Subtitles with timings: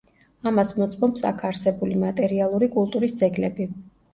[0.51, 3.71] ამას მოწმობს აქ არსებული მატერიალური კულტურის ძეგლები.